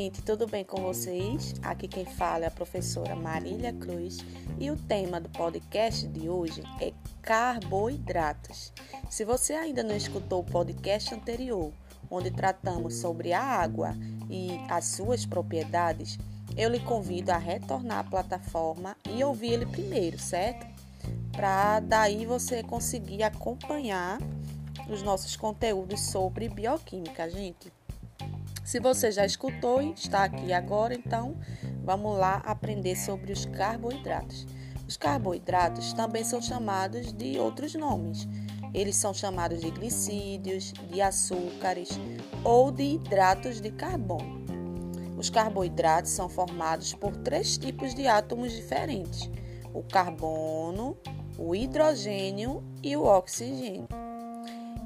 [0.00, 1.54] gente, tudo bem com vocês?
[1.62, 4.16] Aqui quem fala é a professora Marília Cruz
[4.58, 8.72] e o tema do podcast de hoje é carboidratos.
[9.10, 11.70] Se você ainda não escutou o podcast anterior,
[12.10, 13.94] onde tratamos sobre a água
[14.30, 16.18] e as suas propriedades,
[16.56, 20.66] eu lhe convido a retornar à plataforma e ouvir ele primeiro, certo?
[21.30, 24.18] Para daí você conseguir acompanhar
[24.88, 27.70] os nossos conteúdos sobre bioquímica, gente.
[28.70, 31.36] Se você já escutou e está aqui agora, então
[31.82, 34.46] vamos lá aprender sobre os carboidratos.
[34.86, 38.28] Os carboidratos também são chamados de outros nomes.
[38.72, 41.88] Eles são chamados de glicídios, de açúcares
[42.44, 44.40] ou de hidratos de carbono.
[45.18, 49.28] Os carboidratos são formados por três tipos de átomos diferentes:
[49.74, 50.96] o carbono,
[51.36, 53.88] o hidrogênio e o oxigênio.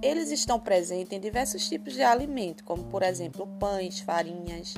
[0.04, 4.74] Eles estão presentes em diversos tipos de alimento, como por exemplo pães, farinhas,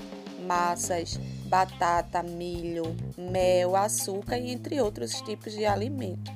[0.47, 1.17] massas,
[1.49, 2.85] batata, milho,
[3.19, 6.31] mel, açúcar e entre outros tipos de alimento.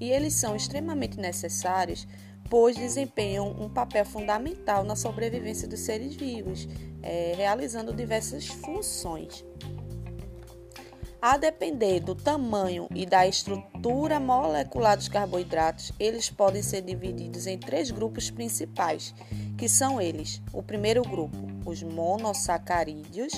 [0.00, 2.08] E eles são extremamente necessários,
[2.48, 6.66] pois desempenham um papel fundamental na sobrevivência dos seres vivos,
[7.02, 9.44] é, realizando diversas funções.
[11.22, 17.56] A depender do tamanho e da estrutura molecular dos carboidratos, eles podem ser divididos em
[17.56, 19.14] três grupos principais,
[19.56, 23.34] que são eles: o primeiro grupo, os monossacarídeos,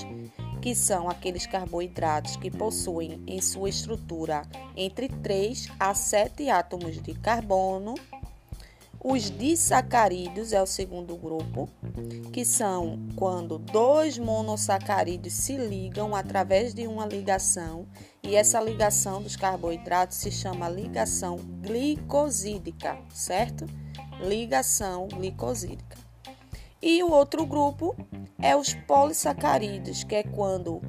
[0.63, 4.41] que são aqueles carboidratos que possuem em sua estrutura
[4.75, 7.93] entre 3 a 7 átomos de carbono
[9.07, 11.69] os disacarídeos é o segundo grupo,
[12.33, 17.85] que são quando dois monossacarídeos se ligam através de uma ligação,
[18.23, 23.67] e essa ligação dos carboidratos se chama ligação glicosídica, certo?
[24.19, 25.99] Ligação glicosídica.
[26.81, 27.95] E o outro grupo
[28.41, 30.81] é os polissacarídeos, que é quando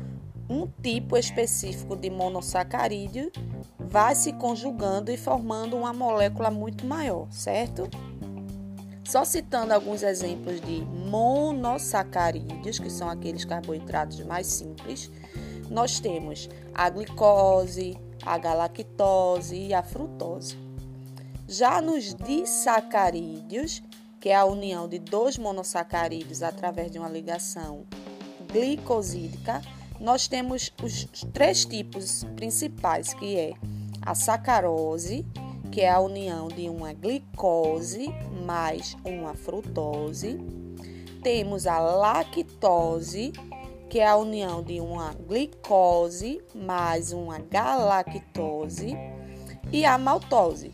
[0.49, 3.31] um tipo específico de monossacarídeo
[3.79, 7.89] vai se conjugando e formando uma molécula muito maior, certo?
[9.09, 15.09] Só citando alguns exemplos de monossacarídeos, que são aqueles carboidratos mais simples,
[15.71, 20.59] nós temos a glicose, a galactose e a frutose.
[21.47, 23.81] Já nos disacarídeos,
[24.21, 27.85] que é a união de dois monossacarídeos através de uma ligação
[28.53, 29.63] glicosídica,
[30.01, 33.53] nós temos os três tipos principais, que é
[34.03, 35.25] a sacarose,
[35.77, 38.09] que é a união de uma glicose
[38.47, 40.41] mais uma frutose.
[41.23, 43.31] Temos a lactose,
[43.91, 48.97] que é a união de uma glicose mais uma galactose.
[49.71, 50.73] E a maltose,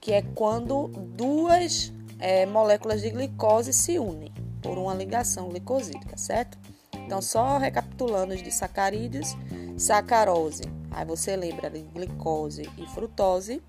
[0.00, 4.32] que é quando duas é, moléculas de glicose se unem
[4.62, 6.56] por uma ligação glicosídica, certo?
[6.94, 9.36] Então, só recapitulando os de sacarídeos,
[9.76, 13.62] sacarose, aí você lembra de glicose e frutose,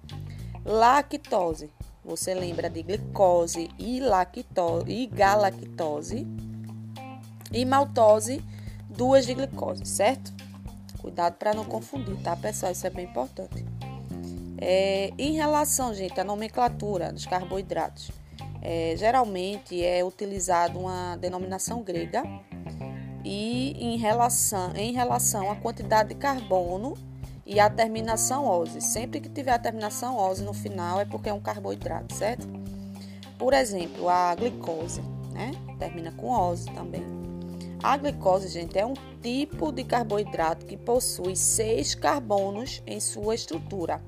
[0.65, 1.69] lactose,
[2.03, 6.27] você lembra de glicose e lactose e galactose,
[7.51, 8.43] e maltose,
[8.89, 10.31] duas de glicose, certo?
[10.99, 12.71] Cuidado para não confundir, tá, pessoal?
[12.71, 13.65] Isso é bem importante.
[14.57, 18.11] É, em relação, gente, à nomenclatura dos carboidratos,
[18.61, 22.23] é, geralmente é utilizado uma denominação grega
[23.23, 26.95] e em relação, em relação à quantidade de carbono
[27.49, 28.79] e a terminação ose.
[28.79, 32.47] Sempre que tiver a terminação ose no final é porque é um carboidrato, certo?
[33.39, 35.01] Por exemplo, a glicose,
[35.33, 35.51] né?
[35.79, 37.03] Termina com ose também.
[37.81, 38.93] A glicose, gente, é um
[39.23, 43.99] tipo de carboidrato que possui seis carbonos em sua estrutura.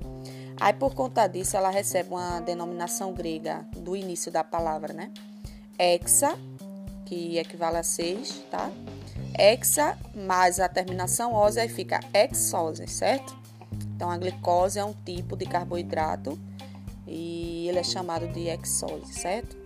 [0.59, 5.11] Aí, por conta disso, ela recebe uma denominação grega do início da palavra, né?
[5.79, 6.37] Hexa,
[7.05, 8.69] que equivale a seis, tá?
[9.37, 13.35] Hexa mais a terminação ose, aí fica hexose, certo?
[13.95, 16.37] Então, a glicose é um tipo de carboidrato
[17.07, 19.57] e ele é chamado de hexose, certo?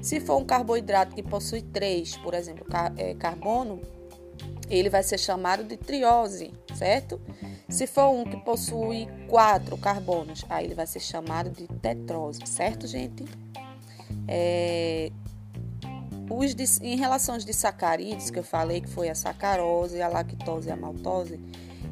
[0.00, 2.66] Se for um carboidrato que possui três, por exemplo,
[2.96, 3.80] é, carbono,
[4.68, 7.20] ele vai ser chamado de triose, certo?
[7.68, 12.86] Se for um que possui quatro carbonos, aí ele vai ser chamado de tetrose, certo,
[12.86, 13.24] gente?
[14.26, 15.10] É,
[16.30, 20.68] os de, em relação aos disacarídeos, que eu falei que foi a sacarose, a lactose
[20.68, 21.40] e a maltose,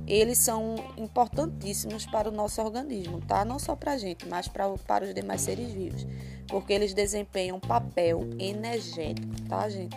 [0.06, 3.44] eles são importantíssimos para o nosso organismo, tá?
[3.44, 6.06] Não só para a gente, mas pra, para os demais seres vivos,
[6.48, 9.96] porque eles desempenham um papel energético, tá, gente?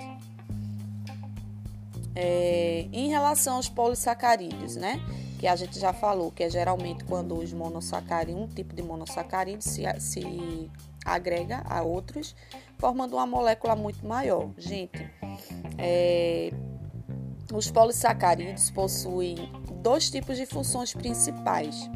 [2.16, 5.02] É, em relação aos polissacarídeos, né?
[5.40, 9.64] Que a gente já falou, que é geralmente quando os monossacarídeos, um tipo de monossacarídeo
[9.64, 10.70] se, se
[11.06, 12.36] agrega a outros,
[12.78, 14.50] formando uma molécula muito maior.
[14.58, 15.10] Gente,
[15.78, 16.52] é,
[17.54, 19.36] Os polissacarídeos possuem
[19.82, 21.90] dois tipos de funções principais,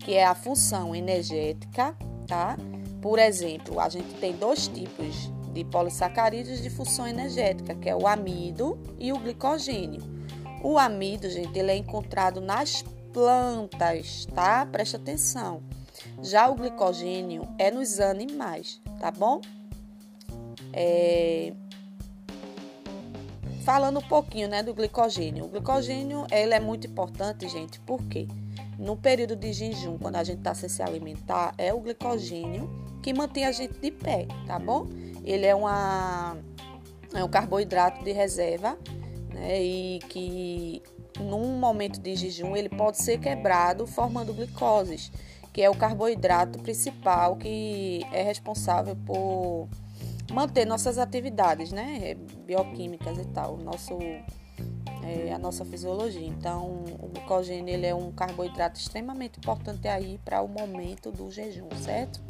[0.00, 2.56] que é a função energética, tá?
[3.00, 8.06] Por exemplo, a gente tem dois tipos de polissacarídeos de função energética, que é o
[8.06, 10.02] amido e o glicogênio.
[10.62, 12.82] O amido, gente, ele é encontrado nas
[13.12, 14.66] plantas, tá?
[14.66, 15.62] Presta atenção.
[16.22, 19.40] Já o glicogênio é nos animais, tá bom?
[20.72, 21.52] É...
[23.62, 25.44] Falando um pouquinho, né, do glicogênio.
[25.44, 28.28] O glicogênio, ele é muito importante, gente, porque
[28.78, 32.68] no período de jejum, quando a gente está sem se alimentar, é o glicogênio
[33.02, 34.86] que mantém a gente de pé, tá bom?
[35.24, 36.36] Ele é uma
[37.14, 38.76] é um carboidrato de reserva,
[39.32, 40.82] né, e que
[41.20, 45.12] num momento de jejum ele pode ser quebrado formando glicoses,
[45.54, 49.68] que é o carboidrato principal que é responsável por
[50.32, 53.96] manter nossas atividades, né, bioquímicas e tal, nosso
[55.04, 56.26] é, a nossa fisiologia.
[56.26, 61.68] Então, o glicogênio ele é um carboidrato extremamente importante aí para o momento do jejum,
[61.80, 62.20] certo?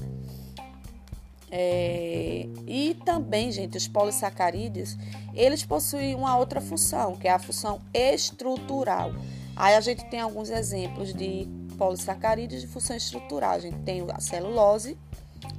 [1.50, 4.98] É, e também, gente, os polissacarídeos,
[5.32, 9.12] eles possuem uma outra função, que é a função estrutural.
[9.56, 13.52] Aí a gente tem alguns exemplos de polissacarídeos de função estrutural.
[13.52, 14.98] A gente tem a celulose,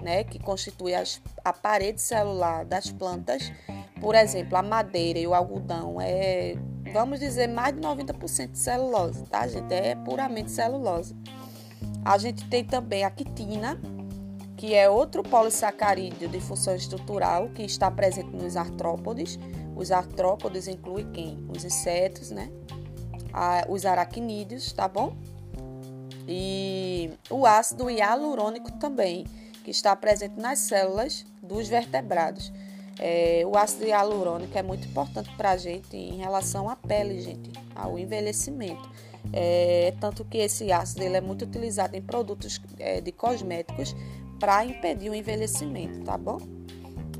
[0.01, 3.51] né, que constitui as, a parede celular das plantas.
[4.01, 6.55] Por exemplo, a madeira e o algodão é,
[6.91, 9.73] vamos dizer, mais de 90% de celulose, tá, gente?
[9.73, 11.15] É puramente celulose.
[12.03, 13.79] A gente tem também a quitina,
[14.55, 19.37] que é outro polissacarídeo de função estrutural que está presente nos artrópodes.
[19.75, 21.45] Os artrópodes incluem quem?
[21.53, 22.49] Os insetos, né?
[23.67, 25.13] os aracnídeos, tá bom?
[26.27, 29.25] E o ácido hialurônico também,
[29.63, 32.51] que está presente nas células dos vertebrados.
[32.99, 37.51] É, o ácido hialurônico é muito importante para a gente em relação à pele, gente,
[37.75, 38.89] ao envelhecimento.
[39.33, 43.95] É, tanto que esse ácido ele é muito utilizado em produtos é, de cosméticos
[44.39, 46.37] para impedir o envelhecimento, tá bom?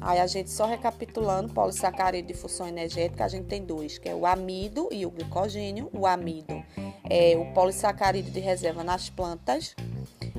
[0.06, 4.14] Aí a gente só recapitulando, polissacarídeo de função energética, a gente tem dois, que é
[4.14, 5.90] o amido e o glicogênio.
[5.92, 6.64] O amido
[7.10, 9.76] é o polissacarídeo de reserva nas plantas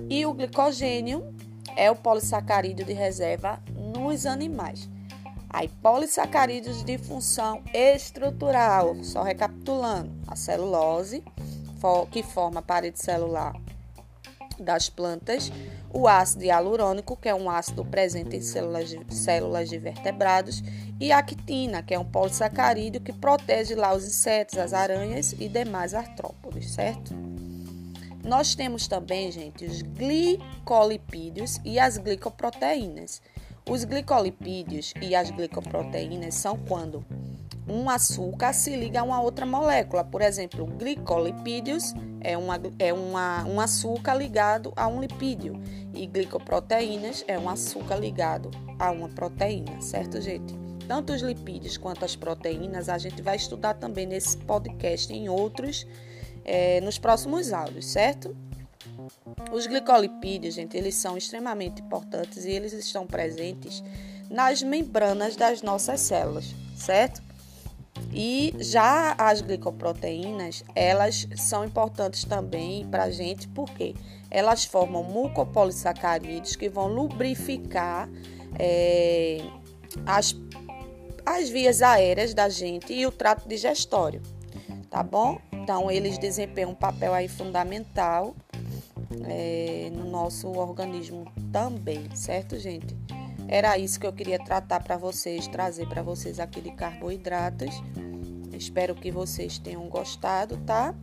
[0.09, 1.35] e o glicogênio
[1.75, 4.89] é o polissacarídeo de reserva nos animais.
[5.51, 11.25] Aí, polissacarídeos de função estrutural, só recapitulando, a celulose,
[12.13, 13.53] que forma a parede celular
[14.59, 15.51] das plantas,
[15.93, 20.63] o ácido hialurônico, que é um ácido presente em células de, células de vertebrados,
[21.01, 25.49] e a actina, que é um polissacarídeo que protege lá os insetos, as aranhas e
[25.49, 27.15] demais artrópodes, certo?
[28.25, 33.23] Nós temos também, gente, os glicolipídios e as glicoproteínas.
[33.69, 37.05] Os glicolipídios e as glicoproteínas são quando
[37.69, 40.05] um açúcar se liga a uma outra molécula.
[40.05, 45.61] Por exemplo, glicolipídios é, uma, é uma, um açúcar ligado a um lipídio
[45.95, 50.55] e glicoproteínas é um açúcar ligado a uma proteína, certo, gente?
[50.87, 55.29] Tanto os lipídios quanto as proteínas a gente vai estudar também nesse podcast e em
[55.29, 55.87] outros
[56.45, 58.37] é, nos próximos áudios, certo?
[59.53, 63.83] Os glicolipídios, gente, eles são extremamente importantes e eles estão presentes
[64.31, 67.23] nas membranas das nossas células, certo?
[68.19, 73.95] E já as glicoproteínas, elas são importantes também para a gente, porque
[74.31, 78.09] elas formam mucopolissacarídeos que vão lubrificar
[78.59, 79.43] é,
[80.07, 80.35] as,
[81.27, 84.23] as vias aéreas da gente e o trato digestório,
[84.89, 85.39] tá bom?
[85.53, 88.35] Então, eles desempenham um papel aí fundamental
[89.29, 92.97] é, no nosso organismo também, certo, gente?
[93.49, 97.71] Era isso que eu queria tratar para vocês, trazer para vocês aqui de carboidratos.
[98.53, 100.95] Espero que vocês tenham gostado, tá?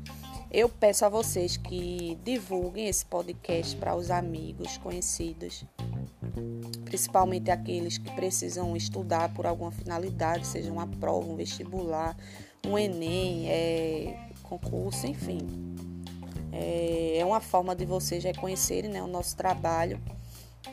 [0.51, 5.65] Eu peço a vocês que divulguem esse podcast para os amigos, conhecidos,
[6.83, 12.15] principalmente aqueles que precisam estudar por alguma finalidade, seja uma prova, um vestibular,
[12.67, 15.39] um Enem, é, concurso, enfim.
[16.51, 20.00] É, é uma forma de vocês reconhecerem né, o nosso trabalho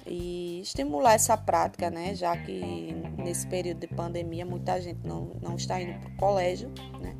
[0.06, 2.14] e estimular essa prática, né?
[2.14, 6.70] Já que nesse período de pandemia muita gente não, não está indo para o colégio,
[7.00, 7.14] né?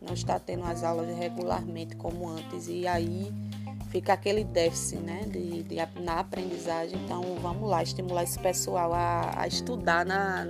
[0.00, 3.32] Não está tendo as aulas regularmente como antes e aí
[3.90, 5.22] fica aquele déficit, né?
[5.22, 6.98] De, de na aprendizagem.
[7.04, 10.46] Então vamos lá estimular esse pessoal a, a estudar na,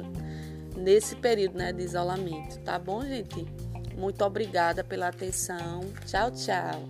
[0.77, 1.73] nesse período, né?
[1.73, 3.47] De isolamento, tá bom, gente?
[3.97, 5.81] Muito obrigada pela atenção.
[6.07, 6.88] Tchau, tchau.